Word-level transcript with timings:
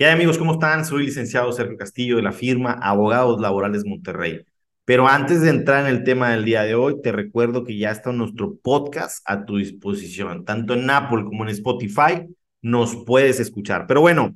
¿Qué 0.00 0.06
hay 0.06 0.14
amigos? 0.14 0.38
¿Cómo 0.38 0.54
están? 0.54 0.86
Soy 0.86 1.04
licenciado 1.04 1.52
Sergio 1.52 1.76
Castillo 1.76 2.16
de 2.16 2.22
la 2.22 2.32
firma 2.32 2.72
Abogados 2.72 3.38
Laborales 3.38 3.84
Monterrey. 3.84 4.46
Pero 4.86 5.06
antes 5.06 5.42
de 5.42 5.50
entrar 5.50 5.86
en 5.86 5.94
el 5.94 6.04
tema 6.04 6.30
del 6.30 6.46
día 6.46 6.62
de 6.62 6.74
hoy, 6.74 7.02
te 7.02 7.12
recuerdo 7.12 7.64
que 7.64 7.76
ya 7.76 7.90
está 7.90 8.10
nuestro 8.10 8.56
podcast 8.56 9.22
a 9.26 9.44
tu 9.44 9.58
disposición. 9.58 10.46
Tanto 10.46 10.72
en 10.72 10.88
Apple 10.88 11.24
como 11.24 11.44
en 11.44 11.50
Spotify 11.50 12.26
nos 12.62 12.96
puedes 13.04 13.40
escuchar. 13.40 13.86
Pero 13.86 14.00
bueno, 14.00 14.34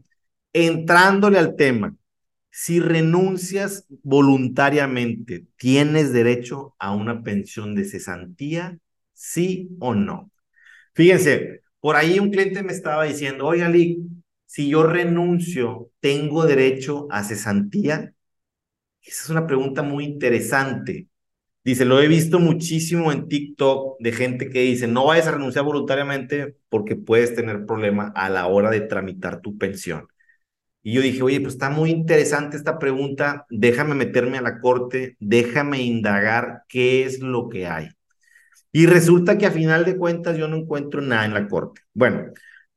entrándole 0.52 1.38
al 1.38 1.56
tema, 1.56 1.96
si 2.50 2.78
renuncias 2.78 3.86
voluntariamente, 4.02 5.46
¿tienes 5.56 6.12
derecho 6.12 6.74
a 6.78 6.94
una 6.94 7.22
pensión 7.22 7.74
de 7.74 7.86
cesantía? 7.86 8.76
¿Sí 9.14 9.70
o 9.80 9.94
no? 9.94 10.30
Fíjense, 10.92 11.62
por 11.80 11.96
ahí 11.96 12.18
un 12.18 12.30
cliente 12.30 12.62
me 12.62 12.74
estaba 12.74 13.04
diciendo, 13.04 13.46
oye, 13.46 13.64
Ali, 13.64 14.06
si 14.54 14.68
yo 14.68 14.84
renuncio, 14.84 15.90
¿tengo 15.98 16.46
derecho 16.46 17.08
a 17.10 17.24
cesantía? 17.24 18.14
Esa 19.02 19.24
es 19.24 19.28
una 19.30 19.48
pregunta 19.48 19.82
muy 19.82 20.04
interesante. 20.04 21.08
Dice, 21.64 21.84
lo 21.84 22.00
he 22.00 22.06
visto 22.06 22.38
muchísimo 22.38 23.10
en 23.10 23.26
TikTok 23.26 23.96
de 23.98 24.12
gente 24.12 24.50
que 24.50 24.60
dice, 24.60 24.86
no 24.86 25.06
vayas 25.06 25.26
a 25.26 25.32
renunciar 25.32 25.64
voluntariamente 25.64 26.54
porque 26.68 26.94
puedes 26.94 27.34
tener 27.34 27.66
problema 27.66 28.12
a 28.14 28.30
la 28.30 28.46
hora 28.46 28.70
de 28.70 28.82
tramitar 28.82 29.40
tu 29.40 29.58
pensión. 29.58 30.06
Y 30.84 30.92
yo 30.92 31.00
dije, 31.00 31.22
oye, 31.22 31.40
pues 31.40 31.54
está 31.54 31.68
muy 31.68 31.90
interesante 31.90 32.56
esta 32.56 32.78
pregunta, 32.78 33.46
déjame 33.50 33.96
meterme 33.96 34.38
a 34.38 34.42
la 34.42 34.60
corte, 34.60 35.16
déjame 35.18 35.82
indagar 35.82 36.62
qué 36.68 37.02
es 37.02 37.18
lo 37.18 37.48
que 37.48 37.66
hay. 37.66 37.88
Y 38.70 38.86
resulta 38.86 39.36
que 39.36 39.46
a 39.46 39.50
final 39.50 39.84
de 39.84 39.96
cuentas 39.96 40.36
yo 40.38 40.46
no 40.46 40.58
encuentro 40.58 41.00
nada 41.00 41.24
en 41.24 41.34
la 41.34 41.48
corte. 41.48 41.80
Bueno, 41.92 42.32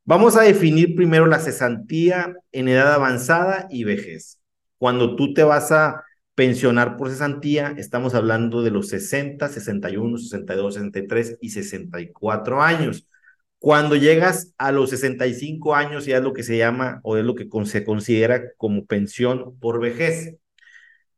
Vamos 0.07 0.37
a 0.37 0.43
definir 0.43 0.95
primero 0.95 1.25
la 1.27 1.37
cesantía 1.37 2.33
en 2.53 2.69
edad 2.69 2.93
avanzada 2.93 3.67
y 3.69 3.83
vejez. 3.83 4.39
Cuando 4.77 5.17
tú 5.17 5.33
te 5.33 5.43
vas 5.43 5.73
a 5.73 6.05
pensionar 6.33 6.95
por 6.95 7.09
cesantía, 7.09 7.73
estamos 7.75 8.15
hablando 8.15 8.63
de 8.63 8.71
los 8.71 8.87
60, 8.87 9.49
61, 9.49 10.17
62, 10.17 10.75
63 10.75 11.37
y 11.41 11.49
64 11.49 12.61
años. 12.61 13.05
Cuando 13.59 13.97
llegas 13.97 14.53
a 14.57 14.71
los 14.71 14.91
65 14.91 15.75
años 15.75 16.05
ya 16.05 16.19
es 16.19 16.23
lo 16.23 16.31
que 16.31 16.43
se 16.43 16.57
llama 16.57 17.01
o 17.03 17.17
es 17.17 17.25
lo 17.25 17.35
que 17.35 17.49
se 17.65 17.83
considera 17.83 18.53
como 18.55 18.85
pensión 18.85 19.59
por 19.59 19.81
vejez. 19.81 20.37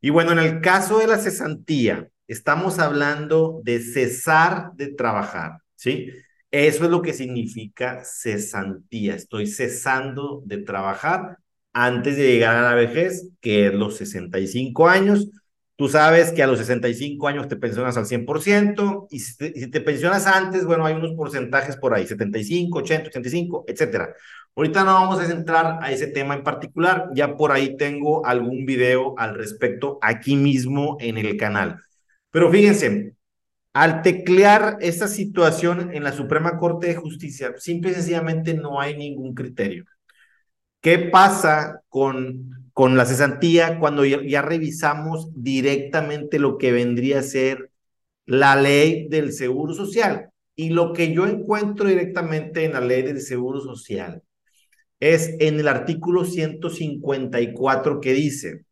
Y 0.02 0.10
bueno, 0.10 0.32
en 0.32 0.40
el 0.40 0.62
caso 0.62 0.98
de 0.98 1.06
la 1.06 1.20
cesantía, 1.20 2.10
estamos 2.26 2.80
hablando 2.80 3.62
de 3.64 3.82
cesar 3.82 4.72
de 4.74 4.88
trabajar, 4.88 5.60
¿sí? 5.76 6.10
Eso 6.52 6.86
es 6.86 6.90
lo 6.90 7.02
que 7.02 7.14
significa 7.14 8.04
cesantía. 8.04 9.16
Estoy 9.16 9.46
cesando 9.48 10.42
de 10.46 10.58
trabajar 10.58 11.38
antes 11.74 12.18
de 12.18 12.32
llegar 12.32 12.56
a 12.56 12.64
la 12.64 12.74
vejez, 12.74 13.30
que 13.40 13.68
es 13.68 13.74
los 13.74 13.98
65 13.98 14.88
años. 14.88 15.30
Tú 15.76 15.88
sabes 15.88 16.32
que 16.34 16.44
a 16.44 16.48
los 16.48 16.60
65 16.60 17.28
años 17.28 17.48
te 17.48 17.56
pensionas 17.56 17.96
al 17.98 18.06
100% 18.06 19.08
y 19.12 19.20
si 19.20 19.38
te, 19.38 19.54
si 19.54 19.70
te 19.72 19.80
pensionas 19.80 20.28
antes, 20.28 20.66
bueno, 20.66 20.86
hay 20.86 20.96
unos 20.96 21.14
porcentajes 21.14 21.78
por 21.78 21.94
ahí, 21.94 22.06
75, 22.06 22.80
80, 22.80 23.08
85, 23.10 23.66
etcétera. 23.68 24.14
Ahorita 24.56 24.84
no 24.84 24.94
vamos 24.96 25.20
a 25.20 25.26
centrar 25.26 25.80
a 25.82 25.92
ese 25.92 26.08
tema 26.08 26.34
en 26.34 26.44
particular, 26.44 27.10
ya 27.14 27.38
por 27.38 27.52
ahí 27.54 27.78
tengo 27.78 28.26
algún 28.26 28.66
video 28.66 29.14
al 29.18 29.36
respecto 29.36 30.00
aquí 30.02 30.36
mismo 30.36 30.98
en 31.00 31.18
el 31.18 31.38
canal. 31.38 31.80
Pero 32.30 32.52
fíjense, 32.52 33.14
al 33.80 34.02
teclear 34.02 34.78
esta 34.82 35.08
situación 35.08 35.92
en 35.94 36.04
la 36.04 36.12
Suprema 36.12 36.58
Corte 36.58 36.88
de 36.88 36.96
Justicia, 36.96 37.54
simple 37.60 37.92
y 37.92 37.94
sencillamente 37.94 38.54
no 38.54 38.82
hay 38.82 38.98
ningún 38.98 39.34
criterio. 39.34 39.86
¿Qué 40.82 41.00
pasa 41.00 41.82
con, 41.88 42.72
con 42.74 42.98
la 42.98 43.06
cesantía 43.06 43.80
cuando 43.80 44.04
ya, 44.04 44.42
revisamos 44.42 45.30
directamente 45.34 46.40
lo 46.40 46.58
que 46.58 46.74
vendría 46.74 47.20
a 47.20 47.24
ser 47.24 47.72
la 48.26 48.58
ley 48.58 49.08
del 49.08 49.32
Seguro 49.32 49.74
Social? 49.74 50.30
Y 50.56 50.72
lo 50.72 50.92
que 50.92 51.14
yo 51.14 51.26
encuentro 51.26 51.88
directamente 51.88 52.66
en 52.66 52.74
la 52.74 52.82
ley 52.82 53.04
del 53.04 53.22
Seguro 53.22 53.62
Social 53.62 54.24
es 55.00 55.38
en 55.40 55.58
el 55.58 55.70
artículo 55.70 56.26
154 56.26 58.02
que 58.02 58.12
dice, 58.12 58.66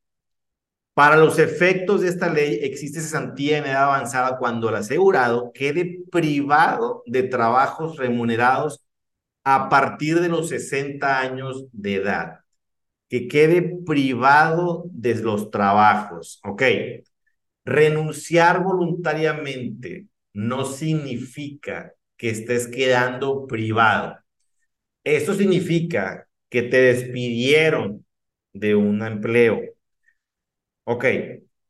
para 0.97 1.15
los 1.15 1.37
efectos 1.37 2.01
de 2.01 2.07
esta 2.07 2.27
ley, 2.27 2.57
existe 2.63 3.01
cesantía 3.01 3.59
en 3.59 3.65
edad 3.65 3.83
avanzada 3.83 4.39
cuando 4.39 4.67
el 4.67 4.75
asegurado 4.77 5.51
quede 5.53 5.99
privado 6.11 7.03
de 7.05 7.21
trabajos 7.21 7.97
remunerados 7.97 8.83
a 9.43 9.69
partir 9.69 10.19
de 10.19 10.27
los 10.27 10.49
60 10.49 11.19
años 11.19 11.67
de 11.71 11.95
edad. 11.97 12.39
Que 13.09 13.27
quede 13.27 13.61
privado 13.85 14.85
de 14.91 15.13
los 15.13 15.51
trabajos. 15.51 16.39
Ok. 16.43 16.63
Renunciar 17.63 18.63
voluntariamente 18.63 20.07
no 20.33 20.65
significa 20.65 21.93
que 22.15 22.31
estés 22.31 22.67
quedando 22.67 23.45
privado. 23.45 24.17
Eso 25.03 25.35
significa 25.35 26.27
que 26.49 26.63
te 26.63 26.81
despidieron 26.81 28.03
de 28.51 28.73
un 28.73 29.03
empleo 29.03 29.76
Ok, 30.89 31.03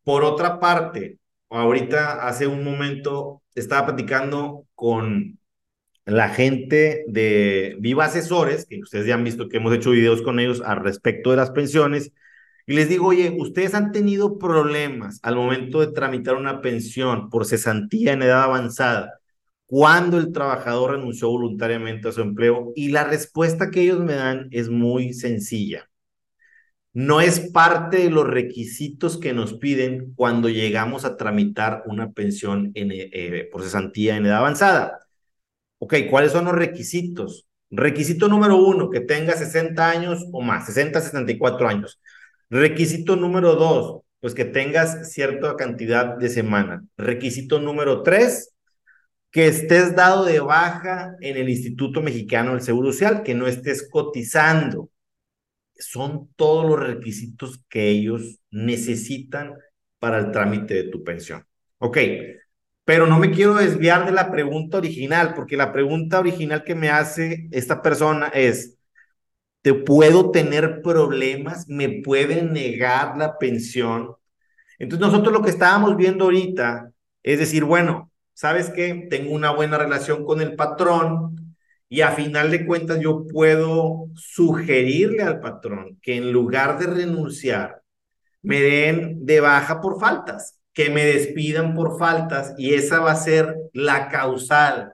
por 0.03 0.23
otra 0.23 0.59
parte, 0.59 1.17
ahorita 1.50 2.28
hace 2.28 2.45
un 2.45 2.63
momento 2.63 3.41
estaba 3.55 3.88
platicando 3.88 4.67
con 4.75 5.39
la 6.05 6.29
gente 6.29 7.03
de 7.07 7.77
Viva 7.79 8.06
Asesores, 8.06 8.67
que 8.67 8.79
ustedes 8.79 9.07
ya 9.07 9.16
han 9.16 9.23
visto 9.23 9.50
que 9.50 9.57
hemos 9.57 9.73
hecho 9.73 9.89
videos 9.89 10.22
con 10.22 10.39
ellos 10.39 10.61
al 10.61 10.81
respecto 10.83 11.31
de 11.31 11.38
las 11.38 11.50
pensiones, 11.50 12.11
y 12.67 12.75
les 12.75 12.89
digo, 12.89 13.07
oye, 13.07 13.35
ustedes 13.39 13.73
han 13.73 13.91
tenido 13.91 14.38
problemas 14.38 15.19
al 15.23 15.35
momento 15.35 15.79
de 15.81 15.94
tramitar 15.94 16.35
una 16.35 16.61
pensión 16.61 17.31
por 17.31 17.47
cesantía 17.47 18.13
en 18.13 18.22
edad 18.22 18.44
avanzada, 18.44 19.19
cuando 19.66 20.19
el 20.19 20.31
trabajador 20.31 20.91
renunció 20.91 21.29
voluntariamente 21.29 22.09
a 22.09 22.11
su 22.11 22.22
empleo, 22.22 22.72
y 22.75 22.89
la 22.89 23.03
respuesta 23.06 23.72
que 23.72 23.81
ellos 23.81 24.00
me 24.00 24.13
dan 24.13 24.47
es 24.51 24.69
muy 24.69 25.13
sencilla 25.13 25.89
no 26.97 27.22
es 27.22 27.52
parte 27.52 27.97
de 27.97 28.09
los 28.09 28.25
requisitos 28.25 29.19
que 29.19 29.31
nos 29.31 29.53
piden 29.53 30.13
cuando 30.16 30.50
llegamos 30.50 31.06
a 31.06 31.16
tramitar 31.16 31.84
una 31.85 32.12
pensión 32.12 32.72
en, 32.74 32.90
eh, 32.91 33.47
por 33.52 33.62
cesantía 33.62 34.18
en 34.18 34.25
edad 34.25 34.38
avanzada. 34.38 35.06
Ok, 35.78 35.94
¿cuáles 36.09 36.31
son 36.31 36.46
los 36.46 36.56
requisitos? 36.56 37.46
Requisito 37.69 38.28
número 38.28 38.57
uno, 38.57 38.90
que 38.90 39.02
tenga 39.02 39.34
60 39.34 39.88
años 39.88 40.25
o 40.31 40.41
más, 40.41 40.66
60, 40.66 41.00
64 41.00 41.68
años. 41.68 42.02
Requisito 42.50 43.16
número 43.16 43.53
dos, 43.53 44.02
pues 44.19 44.34
que 44.34 44.46
tengas 44.46 45.13
cierta 45.13 45.56
cantidad 45.56 46.18
de 46.18 46.30
semana. 46.30 46.84
Requisito 46.97 47.59
número 47.59 48.02
tres, 48.02 48.56
que 49.30 49.46
estés 49.46 49.96
dado 49.96 50.25
de 50.25 50.40
baja 50.40 51.16
en 51.22 51.38
el 51.38 51.47
Instituto 51.47 52.02
Mexicano 52.02 52.53
del 52.53 52.62
Seguro 52.62 52.91
Social, 52.91 53.22
que 53.22 53.36
no 53.36 53.46
estés 53.46 53.88
cotizando 53.88 54.90
son 55.79 56.29
todos 56.35 56.65
los 56.65 56.79
requisitos 56.79 57.63
que 57.69 57.89
ellos 57.89 58.39
necesitan 58.51 59.55
para 59.99 60.19
el 60.19 60.31
trámite 60.31 60.73
de 60.73 60.83
tu 60.85 61.03
pensión. 61.03 61.45
Ok, 61.79 61.97
pero 62.85 63.05
no 63.07 63.19
me 63.19 63.31
quiero 63.31 63.55
desviar 63.55 64.05
de 64.05 64.11
la 64.11 64.31
pregunta 64.31 64.77
original, 64.77 65.33
porque 65.35 65.57
la 65.57 65.73
pregunta 65.73 66.19
original 66.19 66.63
que 66.63 66.75
me 66.75 66.89
hace 66.89 67.47
esta 67.51 67.81
persona 67.81 68.27
es, 68.27 68.77
¿te 69.61 69.73
puedo 69.73 70.31
tener 70.31 70.81
problemas? 70.81 71.67
¿Me 71.67 72.01
pueden 72.01 72.53
negar 72.53 73.17
la 73.17 73.38
pensión? 73.38 74.15
Entonces 74.79 75.07
nosotros 75.07 75.33
lo 75.33 75.41
que 75.41 75.49
estábamos 75.49 75.97
viendo 75.97 76.25
ahorita 76.25 76.91
es 77.23 77.39
decir, 77.39 77.65
bueno, 77.65 78.11
¿sabes 78.33 78.69
qué? 78.69 79.07
Tengo 79.09 79.33
una 79.33 79.51
buena 79.51 79.77
relación 79.77 80.23
con 80.23 80.39
el 80.39 80.55
patrón, 80.55 81.47
y 81.90 82.02
a 82.02 82.12
final 82.12 82.52
de 82.52 82.66
cuentas 82.66 83.00
yo 83.00 83.25
puedo 83.28 84.08
sugerirle 84.16 85.24
al 85.24 85.40
patrón 85.40 85.98
que 86.02 86.18
en 86.18 86.31
lugar 86.31 86.80
de 86.80 86.88
renunciar, 86.88 87.81
me 88.42 88.62
den 88.62 89.25
de 89.25 89.39
baja 89.39 89.81
por 89.81 90.00
faltas, 90.00 90.60
que 90.74 90.89
me 90.89 91.06
despidan 91.06 91.74
por 91.74 91.98
faltas 91.98 92.54
y 92.57 92.74
esa 92.75 93.00
va 93.00 93.12
a 93.12 93.16
ser 93.16 93.56
la 93.74 94.10
causal 94.10 94.94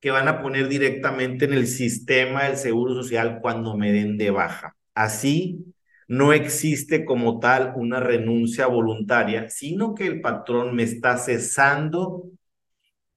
que 0.00 0.10
van 0.10 0.28
a 0.28 0.42
poner 0.42 0.68
directamente 0.68 1.44
en 1.44 1.52
el 1.52 1.66
sistema 1.68 2.44
del 2.44 2.56
Seguro 2.56 2.94
Social 2.94 3.38
cuando 3.40 3.76
me 3.76 3.92
den 3.92 4.18
de 4.18 4.30
baja. 4.30 4.76
Así 4.94 5.64
no 6.08 6.32
existe 6.32 7.04
como 7.04 7.38
tal 7.38 7.72
una 7.76 8.00
renuncia 8.00 8.66
voluntaria, 8.66 9.48
sino 9.48 9.94
que 9.94 10.06
el 10.06 10.20
patrón 10.20 10.74
me 10.74 10.82
está 10.82 11.16
cesando 11.16 12.24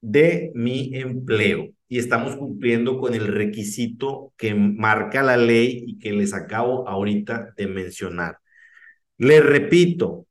de 0.06 0.52
mi 0.54 0.92
empleo 0.94 1.70
y 1.88 1.98
estamos 1.98 2.36
cumpliendo 2.36 3.00
con 3.00 3.16
el 3.16 3.28
requisito 3.28 4.34
que 4.38 4.54
marca 4.54 5.24
la 5.24 5.36
ley 5.36 5.84
y 5.88 5.98
que 5.98 6.14
les 6.14 6.34
acabo 6.34 6.88
ahorita 6.88 7.54
de 7.58 7.68
mencionar. 7.68 8.38
Les 9.18 9.44
repito, 9.44 10.28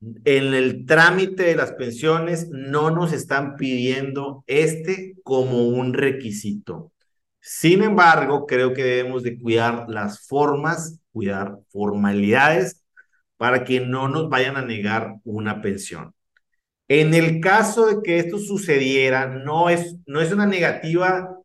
en 0.00 0.54
el 0.54 0.86
trámite 0.86 1.42
de 1.42 1.56
las 1.56 1.72
pensiones 1.72 2.48
no 2.50 2.90
nos 2.90 3.12
están 3.12 3.56
pidiendo 3.56 4.44
este 4.46 5.16
como 5.22 5.68
un 5.68 5.92
requisito, 5.94 6.92
Sin 7.40 7.82
embargo, 7.82 8.46
creo 8.46 8.74
que 8.74 8.84
debemos 8.84 9.22
de 9.22 9.38
cuidar 9.38 9.86
las 9.88 10.26
formas, 10.26 11.00
cuidar 11.12 11.58
formalidades 11.70 12.84
para 13.36 13.64
que 13.64 13.80
no 13.80 14.08
nos 14.08 14.28
vayan 14.28 14.56
a 14.56 14.62
negar 14.62 15.16
una 15.24 15.62
pensión. 15.62 16.14
En 16.88 17.12
el 17.14 17.40
caso 17.40 17.86
de 17.86 18.02
que 18.02 18.18
esto 18.18 18.38
sucediera, 18.38 19.26
no 19.26 19.68
es, 19.68 19.96
no 20.06 20.20
es 20.20 20.32
una 20.32 20.46
negativa 20.46 21.38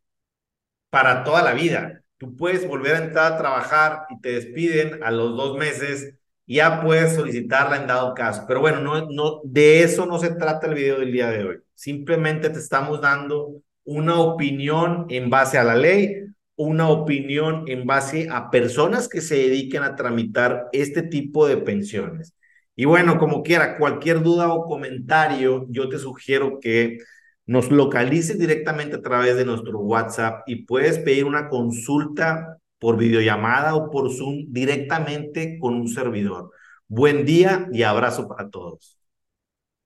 para 0.90 1.24
toda 1.24 1.44
la 1.44 1.54
vida. 1.54 2.01
Tú 2.18 2.36
puedes 2.38 2.68
volver 2.68 2.95
a 2.95 3.06
entrar 3.06 3.34
a 3.34 3.38
trabajar 3.38 4.06
y 4.10 4.22
te 4.22 4.34
despiden 4.34 5.04
a 5.04 5.12
los 5.12 5.36
dos 5.36 5.57
meses, 5.57 6.16
ya 6.48 6.81
puedes 6.81 7.16
solicitarla 7.16 7.78
en 7.78 7.88
dado 7.88 8.13
caso. 8.13 8.45
Pero 8.48 8.62
bueno, 8.62 8.80
no, 9.10 9.42
de 9.44 9.84
eso 9.84 10.06
no 10.06 10.19
se 10.19 10.36
trata 10.36 10.68
el 10.68 10.75
video 10.75 11.00
del 11.00 11.12
día 11.12 11.30
de 11.30 11.44
hoy. 11.44 11.57
Simplemente 11.74 12.50
te 12.50 12.60
estamos 12.60 13.01
dando 13.01 13.62
una 13.84 14.19
opinión 14.19 15.07
en 15.10 15.30
base 15.30 15.57
a 15.57 15.63
la 15.63 15.75
ley, 15.75 16.24
una 16.56 16.90
opinión 16.90 17.66
en 17.68 17.86
base 17.86 18.30
a 18.31 18.50
personas 18.50 19.10
que 19.10 19.22
se 19.22 19.36
dediquen 19.36 19.84
a 19.84 19.95
tramitar 19.95 20.69
este 20.72 21.01
tipo 21.04 21.48
de 21.48 21.57
pensiones. 21.57 22.34
Y 22.75 22.85
bueno, 22.85 23.19
como 23.19 23.43
quiera, 23.43 23.77
cualquier 23.77 24.23
duda 24.23 24.51
o 24.53 24.65
comentario, 24.65 25.65
yo 25.69 25.89
te 25.89 25.99
sugiero 25.99 26.59
que 26.59 26.97
nos 27.45 27.71
localices 27.71 28.39
directamente 28.39 28.95
a 28.95 29.01
través 29.01 29.35
de 29.35 29.45
nuestro 29.45 29.79
WhatsApp 29.79 30.43
y 30.47 30.65
puedes 30.65 30.99
pedir 30.99 31.25
una 31.25 31.49
consulta 31.49 32.57
por 32.79 32.97
videollamada 32.97 33.75
o 33.75 33.89
por 33.91 34.11
Zoom 34.11 34.45
directamente 34.49 35.57
con 35.59 35.75
un 35.75 35.87
servidor. 35.87 36.51
Buen 36.87 37.25
día 37.25 37.67
y 37.71 37.83
abrazo 37.83 38.27
para 38.27 38.49
todos. 38.49 39.02